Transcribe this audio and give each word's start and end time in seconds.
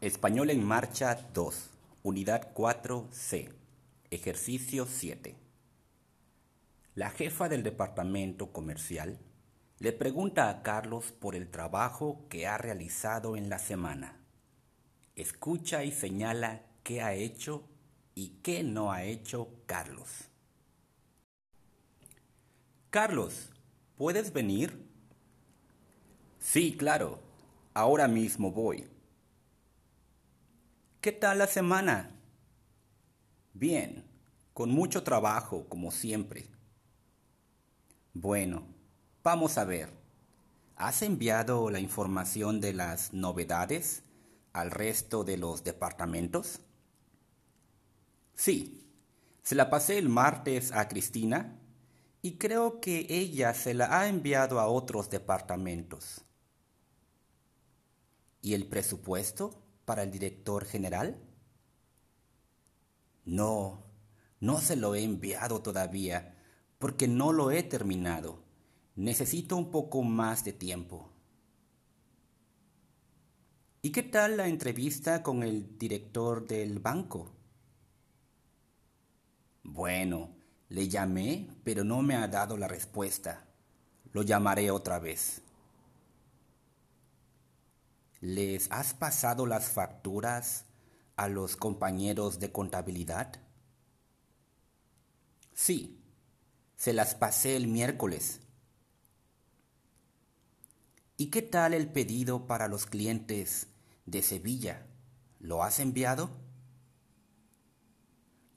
Español 0.00 0.50
en 0.50 0.62
Marcha 0.62 1.26
2, 1.34 1.70
Unidad 2.04 2.54
4C, 2.54 3.50
Ejercicio 4.12 4.86
7. 4.86 5.34
La 6.94 7.10
jefa 7.10 7.48
del 7.48 7.64
departamento 7.64 8.52
comercial 8.52 9.18
le 9.80 9.92
pregunta 9.92 10.50
a 10.50 10.62
Carlos 10.62 11.10
por 11.10 11.34
el 11.34 11.50
trabajo 11.50 12.28
que 12.28 12.46
ha 12.46 12.58
realizado 12.58 13.36
en 13.36 13.50
la 13.50 13.58
semana. 13.58 14.20
Escucha 15.16 15.82
y 15.82 15.90
señala 15.90 16.62
qué 16.84 17.02
ha 17.02 17.14
hecho 17.14 17.64
y 18.14 18.38
qué 18.44 18.62
no 18.62 18.92
ha 18.92 19.02
hecho 19.02 19.48
Carlos. 19.66 20.28
Carlos, 22.90 23.50
¿puedes 23.96 24.32
venir? 24.32 24.80
Sí, 26.38 26.76
claro. 26.76 27.18
Ahora 27.74 28.06
mismo 28.06 28.52
voy. 28.52 28.88
¿Qué 31.00 31.12
tal 31.12 31.38
la 31.38 31.46
semana? 31.46 32.10
Bien, 33.54 34.04
con 34.52 34.70
mucho 34.70 35.04
trabajo, 35.04 35.68
como 35.68 35.92
siempre. 35.92 36.50
Bueno, 38.14 38.66
vamos 39.22 39.58
a 39.58 39.64
ver. 39.64 39.92
¿Has 40.74 41.02
enviado 41.02 41.70
la 41.70 41.78
información 41.78 42.60
de 42.60 42.72
las 42.72 43.12
novedades 43.12 44.02
al 44.52 44.72
resto 44.72 45.22
de 45.22 45.36
los 45.36 45.62
departamentos? 45.62 46.62
Sí, 48.34 48.84
se 49.44 49.54
la 49.54 49.70
pasé 49.70 49.98
el 49.98 50.08
martes 50.08 50.72
a 50.72 50.88
Cristina 50.88 51.60
y 52.22 52.38
creo 52.38 52.80
que 52.80 53.06
ella 53.08 53.54
se 53.54 53.72
la 53.72 54.00
ha 54.00 54.08
enviado 54.08 54.58
a 54.58 54.66
otros 54.66 55.10
departamentos. 55.10 56.24
¿Y 58.42 58.54
el 58.54 58.66
presupuesto? 58.66 59.67
Para 59.88 60.02
el 60.02 60.10
director 60.10 60.66
general? 60.66 61.16
No, 63.24 63.86
no 64.38 64.58
se 64.58 64.76
lo 64.76 64.94
he 64.94 65.02
enviado 65.02 65.62
todavía, 65.62 66.36
porque 66.78 67.08
no 67.08 67.32
lo 67.32 67.50
he 67.50 67.62
terminado. 67.62 68.44
Necesito 68.96 69.56
un 69.56 69.70
poco 69.70 70.02
más 70.02 70.44
de 70.44 70.52
tiempo. 70.52 71.10
¿Y 73.80 73.90
qué 73.90 74.02
tal 74.02 74.36
la 74.36 74.46
entrevista 74.46 75.22
con 75.22 75.42
el 75.42 75.78
director 75.78 76.46
del 76.46 76.80
banco? 76.80 77.34
Bueno, 79.62 80.36
le 80.68 80.86
llamé, 80.86 81.48
pero 81.64 81.82
no 81.82 82.02
me 82.02 82.14
ha 82.14 82.28
dado 82.28 82.58
la 82.58 82.68
respuesta. 82.68 83.48
Lo 84.12 84.22
llamaré 84.22 84.70
otra 84.70 84.98
vez. 84.98 85.40
¿Les 88.20 88.70
has 88.72 88.94
pasado 88.94 89.46
las 89.46 89.68
facturas 89.68 90.64
a 91.16 91.28
los 91.28 91.56
compañeros 91.56 92.40
de 92.40 92.50
contabilidad? 92.50 93.40
Sí, 95.54 96.00
se 96.76 96.92
las 96.92 97.14
pasé 97.14 97.56
el 97.56 97.68
miércoles. 97.68 98.40
¿Y 101.16 101.26
qué 101.30 101.42
tal 101.42 101.74
el 101.74 101.90
pedido 101.92 102.46
para 102.46 102.66
los 102.68 102.86
clientes 102.86 103.68
de 104.06 104.22
Sevilla? 104.22 104.86
¿Lo 105.38 105.62
has 105.62 105.78
enviado? 105.78 106.30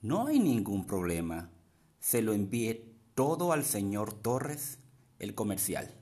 No 0.02 0.26
hay 0.26 0.40
ningún 0.40 0.88
problema. 0.88 1.52
Se 2.00 2.24
lo 2.24 2.34
envié 2.34 2.96
todo 3.14 3.52
al 3.52 3.64
señor 3.64 4.14
Torres, 4.14 4.80
el 5.20 5.36
comercial. 5.36 6.01